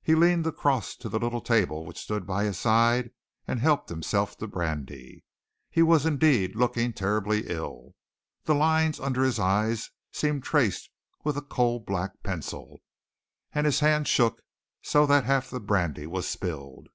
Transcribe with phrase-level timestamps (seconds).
[0.00, 3.10] He leaned across to the little table which stood by his side
[3.46, 5.22] and helped himself to brandy.
[5.70, 7.92] He was indeed looking terribly ill.
[8.44, 10.88] The lines under his eyes seemed traced
[11.24, 12.80] with a coal black pencil,
[13.52, 14.40] and his hand shook
[14.80, 16.88] so that half the brandy was spilled.